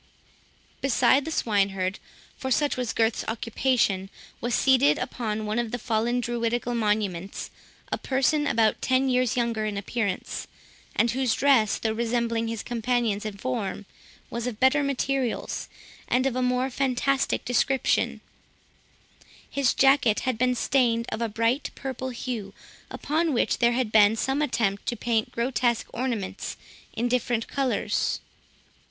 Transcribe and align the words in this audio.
Beside 0.81 1.25
the 1.25 1.31
swine 1.31 1.69
herd, 1.69 1.99
for 2.35 2.49
such 2.49 2.75
was 2.75 2.91
Gurth's 2.91 3.23
occupation, 3.27 4.09
was 4.41 4.55
seated, 4.55 4.97
upon 4.97 5.45
one 5.45 5.59
of 5.59 5.69
the 5.69 5.77
fallen 5.77 6.19
Druidical 6.19 6.73
monuments, 6.73 7.51
a 7.91 7.99
person 7.99 8.47
about 8.47 8.81
ten 8.81 9.09
years 9.09 9.37
younger 9.37 9.63
in 9.67 9.77
appearance, 9.77 10.47
and 10.95 11.11
whose 11.11 11.35
dress, 11.35 11.77
though 11.77 11.91
resembling 11.93 12.47
his 12.47 12.63
companion's 12.63 13.25
in 13.27 13.37
form, 13.37 13.85
was 14.31 14.47
of 14.47 14.59
better 14.59 14.81
materials, 14.81 15.69
and 16.07 16.25
of 16.25 16.35
a 16.35 16.41
more 16.41 16.71
fantastic 16.71 17.47
appearance. 17.47 18.21
His 19.47 19.75
jacket 19.75 20.21
had 20.21 20.39
been 20.39 20.55
stained 20.55 21.05
of 21.09 21.21
a 21.21 21.29
bright 21.29 21.69
purple 21.75 22.09
hue, 22.09 22.55
upon 22.89 23.33
which 23.33 23.59
there 23.59 23.73
had 23.73 23.91
been 23.91 24.15
some 24.15 24.41
attempt 24.41 24.87
to 24.87 24.95
paint 24.95 25.31
grotesque 25.31 25.89
ornaments 25.93 26.57
in 26.91 27.07
different 27.07 27.47
colours. 27.47 28.19